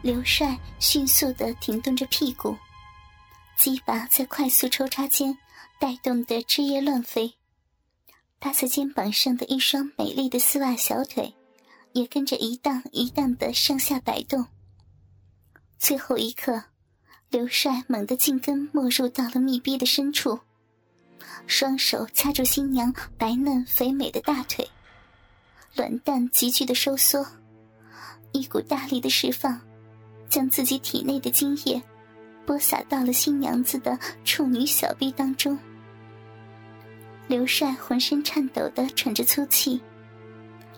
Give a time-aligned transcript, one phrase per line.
[0.00, 2.56] 刘帅迅速的挺动着屁股，
[3.56, 5.36] 鸡巴在快速抽插间
[5.80, 7.34] 带动的枝叶乱飞。
[8.38, 11.34] 搭在肩膀上的一双美丽的丝袜小腿，
[11.92, 14.46] 也跟着一荡一荡的上下摆动。
[15.80, 16.62] 最后一刻，
[17.30, 20.38] 刘帅猛地进根没入到了密闭的深处，
[21.48, 24.70] 双手掐住新娘白嫩肥美的大腿，
[25.74, 27.26] 卵蛋急剧的收缩，
[28.30, 29.60] 一股大力的释放。
[30.28, 31.80] 将自己体内的精液
[32.46, 35.58] 播撒到了新娘子的处女小臂当中。
[37.26, 39.80] 刘帅浑身颤抖的喘着粗气，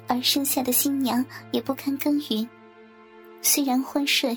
[0.09, 2.49] 而身下的新娘也不堪耕耘，
[3.41, 4.37] 虽然昏睡，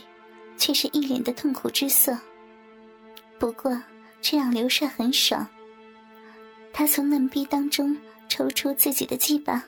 [0.58, 2.16] 却是一脸的痛苦之色。
[3.40, 3.82] 不过
[4.22, 5.48] 这让刘帅很爽。
[6.72, 7.98] 他从嫩逼当中
[8.30, 9.64] 抽出自己的鸡巴，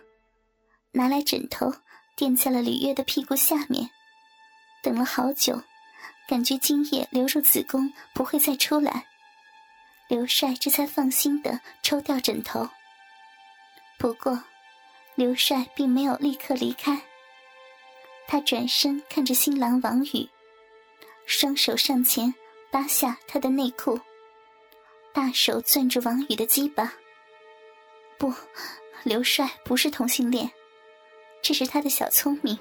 [0.92, 1.74] 拿来枕头
[2.16, 3.90] 垫在了吕月的屁股下面。
[4.86, 5.60] 等了好久，
[6.28, 9.08] 感觉精液流入子宫不会再出来，
[10.08, 12.70] 刘帅这才放心的抽掉枕头。
[13.98, 14.44] 不过，
[15.16, 17.02] 刘帅并没有立刻离开，
[18.28, 20.30] 他转身看着新郎王宇，
[21.26, 22.32] 双手上前
[22.70, 24.00] 扒下他的内裤，
[25.16, 26.94] 大手攥住王宇的鸡巴。
[28.20, 28.32] 不，
[29.02, 30.48] 刘帅不是同性恋，
[31.42, 32.56] 这是他的小聪明。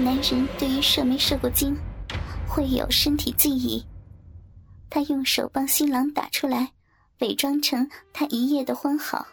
[0.00, 1.76] 男人对于射没射过精，
[2.48, 3.84] 会有身体记忆。
[4.88, 6.72] 他用手帮新郎打出来，
[7.18, 9.26] 伪装成他一夜的欢好。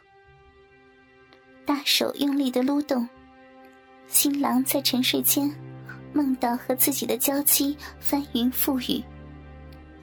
[1.66, 3.08] 大手用力的撸动，
[4.08, 5.50] 新郎在沉睡间
[6.14, 9.02] 梦到和自己的娇妻翻云覆雨，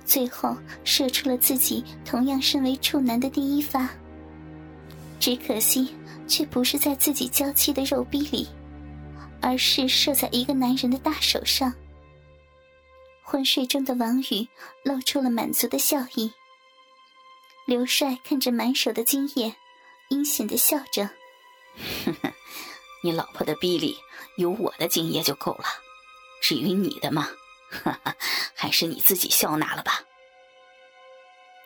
[0.04, 3.88] 最后射出了自己同样身为处男的第一发。
[5.20, 5.94] 只可惜，
[6.26, 8.48] 却不是在自己娇妻的肉逼里。
[9.44, 11.74] 而是射在一个男人的大手上。
[13.22, 14.48] 昏睡中的王宇
[14.82, 16.32] 露出了满足的笑意。
[17.66, 19.54] 刘帅看着满手的精液，
[20.08, 21.10] 阴险的笑着
[22.06, 22.32] ：“哼哼，
[23.02, 23.98] 你老婆的逼里
[24.38, 25.66] 有我的精液就够了，
[26.40, 27.28] 至于你的嘛，
[27.70, 28.16] 哈哈，
[28.54, 30.00] 还是你自己笑纳了吧。”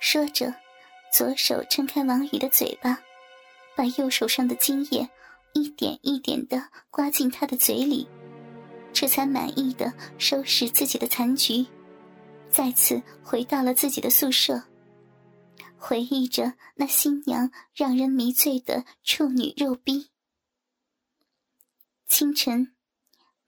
[0.00, 0.52] 说着，
[1.12, 2.98] 左手撑开王宇的嘴巴，
[3.76, 5.08] 把右手上的精液。
[5.58, 8.06] 一点一点的刮进他的嘴里，
[8.92, 11.66] 这才满意的收拾自己的残局，
[12.48, 14.62] 再次回到了自己的宿舍，
[15.76, 20.10] 回忆着那新娘让人迷醉的处女肉逼。
[22.06, 22.72] 清晨，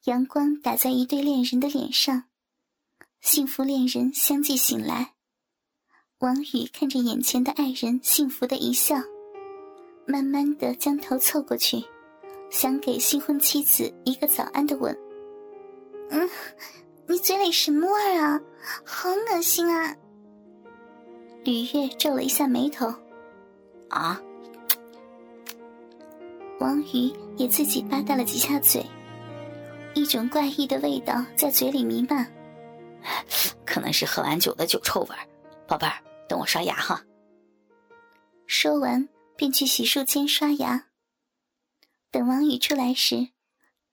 [0.05, 2.25] 阳光打在一对恋人的脸上，
[3.21, 5.15] 幸福恋人相继醒来。
[6.19, 8.97] 王宇看着眼前的爱人幸福的一笑，
[10.07, 11.85] 慢慢的将头凑过去。
[12.51, 14.97] 想给新婚妻子一个早安的吻。
[16.11, 16.29] 嗯，
[17.07, 18.41] 你嘴里什么味儿啊？
[18.85, 19.97] 好恶心啊！
[21.45, 22.93] 吕月皱了一下眉头。
[23.89, 24.21] 啊！
[26.59, 28.85] 王宇也自己吧嗒了几下嘴，
[29.95, 32.31] 一种怪异的味道在嘴里弥漫。
[33.65, 35.17] 可能是喝完酒的酒臭味
[35.67, 35.95] 宝贝儿，
[36.29, 37.03] 等我刷牙哈。
[38.47, 40.85] 说完，便去洗漱间刷牙。
[42.11, 43.29] 等王宇出来时，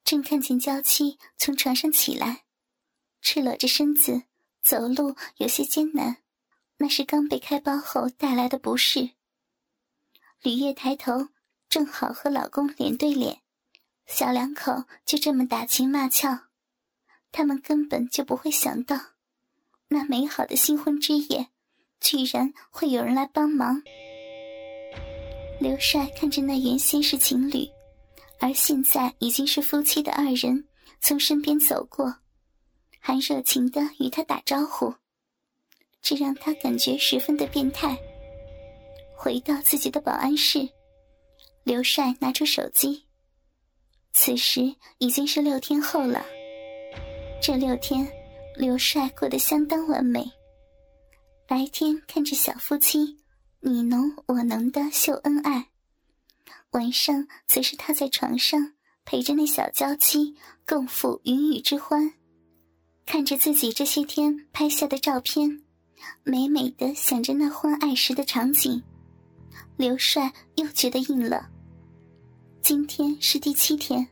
[0.04, 2.44] 正看见娇妻从床上起来，
[3.22, 4.24] 赤裸着身子
[4.64, 6.18] 走路有些艰难，
[6.78, 9.12] 那是刚被开包后带来的不适。
[10.42, 11.30] 吕烨抬头，
[11.70, 13.42] 正好和老公脸对脸，
[14.06, 16.48] 小两口就这么打情骂俏，
[17.32, 18.98] 他们根本就不会想到，
[19.90, 21.50] 那美好的新婚之夜，
[22.00, 23.84] 居然会有人来帮忙。
[25.60, 27.68] 刘帅看着那原先是情侣。
[28.40, 30.68] 而现在已经是夫妻的二人
[31.00, 32.16] 从身边走过，
[33.00, 34.94] 还热情的与他打招呼，
[36.02, 37.98] 这让他感觉十分的变态。
[39.16, 40.70] 回到自己的保安室，
[41.64, 43.04] 刘帅拿出手机。
[44.14, 46.26] 此时已经是六天后了，
[47.42, 48.08] 这六天，
[48.56, 50.24] 刘帅过得相当完美。
[51.48, 53.18] 白天看着小夫妻
[53.62, 55.68] 你侬我侬的秀恩爱。
[56.72, 58.74] 晚上则是他在床上
[59.06, 60.36] 陪着那小娇妻
[60.66, 62.14] 共赴云雨之欢，
[63.06, 65.64] 看着自己这些天拍下的照片，
[66.24, 68.84] 美美的想着那欢爱时的场景，
[69.78, 71.50] 刘帅又觉得硬了。
[72.62, 74.06] 今天是第七天，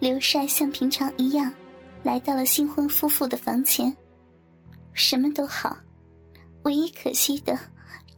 [0.00, 1.54] 刘帅像平常一样，
[2.02, 3.96] 来到了新婚夫妇的房前。
[4.92, 5.76] 什么都好，
[6.64, 7.56] 唯一可惜的，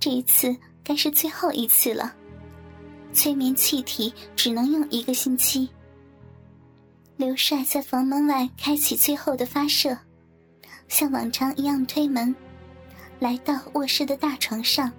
[0.00, 2.16] 这一次该是最后一次了。
[3.16, 5.66] 催眠气体只能用一个星期。
[7.16, 9.96] 刘帅在房门外开启最后的发射，
[10.86, 12.36] 像往常一样推门，
[13.18, 14.92] 来到卧室的大床上。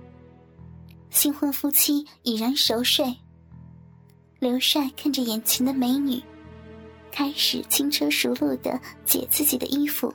[1.12, 3.16] 新婚夫妻已然熟睡。
[4.40, 6.20] 刘帅看着眼前的美女，
[7.12, 10.12] 开始轻车熟路的解自己的衣服。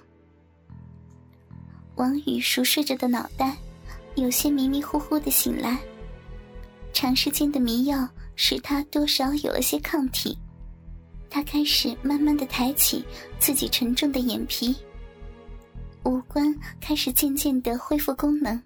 [1.95, 3.57] 王宇熟睡着的脑袋，
[4.17, 5.79] 有些迷迷糊糊的醒来。
[6.93, 10.39] 长时间的迷药使他多少有了些抗体，
[11.31, 13.05] 他开始慢慢的抬起
[13.39, 14.77] 自己沉重的眼皮，
[16.05, 18.63] 五官开始渐渐的恢复功能，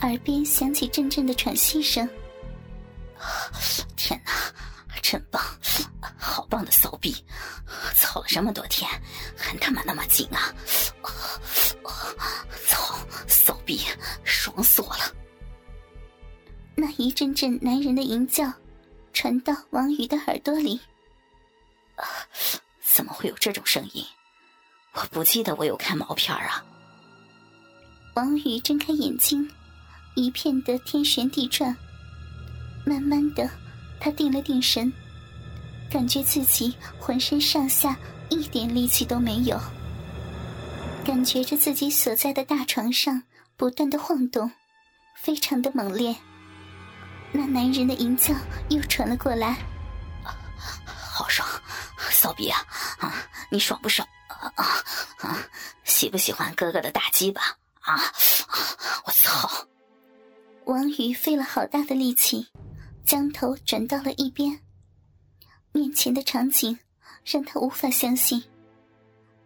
[0.00, 2.08] 耳边响起阵阵的喘息声。
[3.96, 4.32] 天哪，
[5.00, 5.42] 真棒，
[6.16, 7.14] 好棒的骚逼，
[7.94, 8.90] 操了这么多天，
[9.36, 10.52] 还他妈那么紧啊！
[12.66, 12.96] 操，
[13.28, 13.80] 骚逼，
[14.24, 15.01] 爽死我了！
[16.96, 18.52] 一阵阵男人的淫叫，
[19.12, 20.80] 传到王宇的耳朵里。
[22.80, 24.04] 怎么会有这种声音？
[24.94, 26.64] 我不记得我有看毛片啊！
[28.14, 29.48] 王宇睁开眼睛，
[30.14, 31.74] 一片的天旋地转。
[32.84, 33.48] 慢慢的，
[34.00, 34.92] 他定了定神，
[35.90, 37.96] 感觉自己浑身上下
[38.28, 39.58] 一点力气都没有，
[41.04, 43.22] 感觉着自己所在的大床上
[43.56, 44.50] 不断的晃动，
[45.16, 46.14] 非常的猛烈。
[47.32, 48.34] 那男人的淫叫
[48.68, 49.56] 又传了过来，
[50.84, 51.48] 好爽，
[52.10, 52.64] 骚逼啊！
[52.98, 53.14] 啊，
[53.50, 54.06] 你爽不爽？
[54.28, 54.52] 啊
[55.20, 55.38] 啊！
[55.84, 57.42] 喜不喜欢哥哥的大鸡巴？
[57.80, 57.98] 啊！
[59.04, 59.66] 我操！
[60.66, 62.46] 王宇费了好大的力气。
[63.04, 64.60] 将头转到了一边，
[65.72, 66.78] 面前的场景
[67.24, 68.42] 让他无法相信。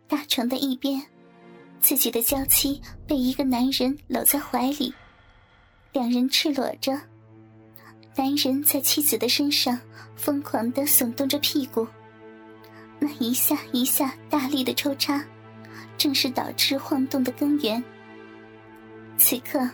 [0.07, 1.03] 大床的一边，
[1.81, 4.95] 自己的娇妻被一个男人搂在怀里，
[5.91, 6.93] 两人赤裸着，
[8.17, 9.79] 男人在妻子的身上
[10.17, 11.87] 疯狂的耸动着屁股，
[12.99, 15.23] 那一下一下大力的抽插，
[15.99, 17.83] 正是导致晃动的根源。
[19.19, 19.69] 此刻。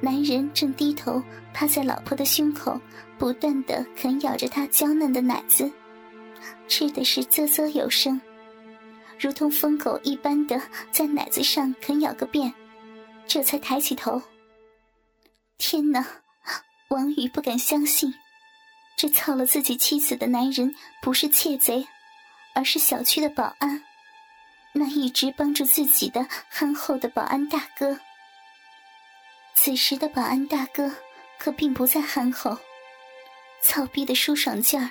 [0.00, 1.20] 男人正低头
[1.52, 2.80] 趴在老婆的胸口，
[3.18, 5.68] 不断的啃咬着她娇嫩的奶子，
[6.68, 8.20] 吃的是啧啧有声，
[9.18, 10.62] 如同疯狗一般的
[10.92, 12.54] 在奶子上啃咬个遍，
[13.26, 14.22] 这才抬起头。
[15.56, 16.06] 天哪！
[16.88, 18.14] 王宇不敢相信，
[18.96, 21.86] 这操了自己妻子的男人不是窃贼，
[22.54, 23.84] 而是小区的保安，
[24.72, 28.00] 那一直帮助自己的憨厚的保安大哥。
[29.54, 30.90] 此时的保安大哥
[31.38, 32.56] 可并不再憨厚，
[33.62, 34.90] 操逼的舒爽劲儿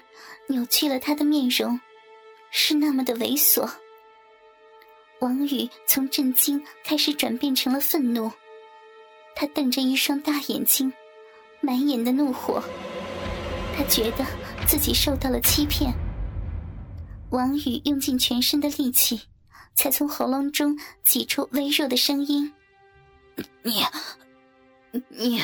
[0.49, 1.79] 扭曲了他的面容，
[2.51, 3.67] 是那么的猥琐。
[5.19, 8.31] 王宇从震惊开始转变成了愤怒，
[9.35, 10.93] 他瞪着一双大眼睛，
[11.61, 12.63] 满眼的怒火。
[13.75, 14.25] 他觉得
[14.67, 15.93] 自己受到了欺骗。
[17.31, 19.21] 王宇用尽全身的力气，
[19.75, 22.53] 才从喉咙中挤出微弱的声音
[23.63, 23.83] ：“你。”
[25.09, 25.43] 你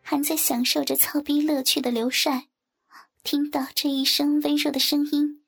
[0.00, 2.48] 还在享受着操逼乐趣的刘帅，
[3.22, 5.44] 听到这一声微弱的声音，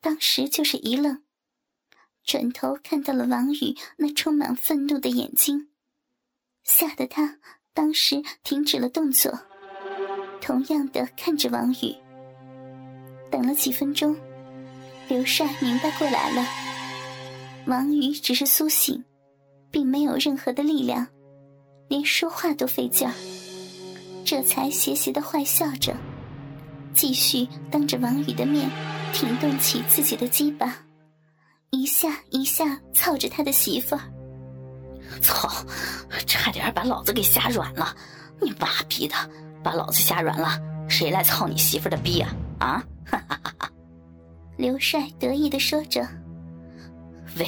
[0.00, 1.24] 当时就是一愣，
[2.22, 5.70] 转头看到了王宇那充满愤怒的眼睛，
[6.62, 7.38] 吓得他
[7.76, 9.38] 当时停止了动作，
[10.40, 11.94] 同样的看着王宇。
[13.30, 14.16] 等了几分钟，
[15.08, 16.42] 刘帅明白过来了，
[17.66, 19.04] 王宇只是苏醒，
[19.70, 21.06] 并没有任何的力量。
[21.88, 23.12] 连说话都费劲儿，
[24.24, 25.94] 这才邪邪的坏笑着，
[26.94, 28.70] 继续当着王宇的面
[29.12, 30.78] 停动起自己的鸡巴，
[31.70, 34.15] 一下一下操着他的媳妇儿。
[35.20, 35.48] 操！
[36.26, 37.94] 差点把老子给吓软了！
[38.40, 39.14] 你妈逼的，
[39.62, 40.60] 把老子吓软了！
[40.88, 42.34] 谁来操你媳妇的逼啊？
[42.58, 42.84] 啊！
[43.04, 43.70] 哈哈哈哈！
[44.56, 46.06] 刘帅得意的说着。
[47.38, 47.46] 为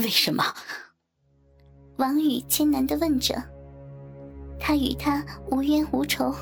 [0.00, 0.44] 为什么？
[1.96, 3.40] 王宇艰难的问着
[4.58, 6.34] ：“他与他无冤无仇，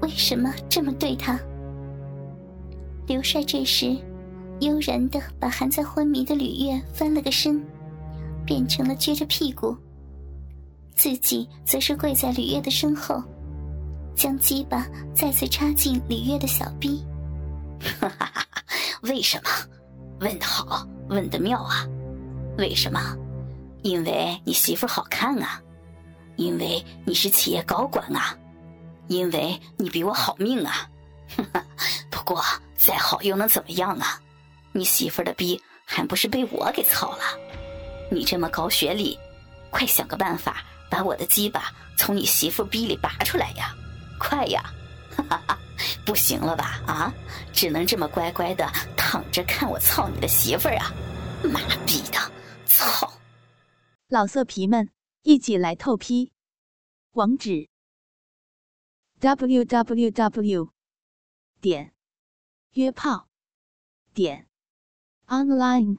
[0.00, 1.38] 为什么这么对他？”
[3.06, 3.96] 刘帅这时
[4.60, 7.64] 悠然的把还在昏迷的吕月翻了个身，
[8.44, 9.76] 变成了撅着屁股，
[10.94, 13.22] 自己则是跪在吕月的身后，
[14.14, 17.04] 将鸡巴再次插进吕月的小臂。
[18.00, 18.46] 哈哈哈！
[19.02, 19.50] 为什么？
[20.20, 21.86] 问得好，问得妙啊！
[22.56, 23.16] 为什么？
[23.82, 25.60] 因为你媳妇好看啊，
[26.36, 28.34] 因为你是企业高管啊，
[29.08, 30.88] 因为你比我好命啊！
[32.10, 32.42] 不过
[32.76, 34.20] 再好又能怎么样啊？
[34.72, 37.22] 你媳妇的逼还不是被我给操了？
[38.10, 39.18] 你这么高学历，
[39.70, 43.74] 快想个办法把我的鸡巴从你媳妇逼里拔出来呀！
[44.18, 44.62] 快呀！
[45.16, 45.58] 哈哈哈，
[46.04, 46.80] 不行了吧？
[46.86, 47.14] 啊，
[47.52, 50.92] 只能这么乖乖的躺着看我操你的媳妇儿啊！
[51.42, 52.18] 妈逼的，
[52.66, 53.12] 操！
[54.08, 54.90] 老色皮们，
[55.22, 56.32] 一起来透批！
[57.12, 57.68] 网址
[59.20, 60.72] ：w w w
[61.60, 61.92] 点
[62.72, 63.28] 约炮
[64.12, 64.48] 点
[65.26, 65.98] online